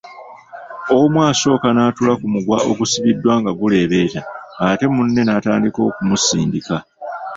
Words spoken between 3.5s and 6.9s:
guleebeeta ate munne n’atandika okumusindika.